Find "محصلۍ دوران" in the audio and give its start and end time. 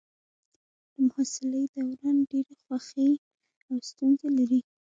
1.07-2.17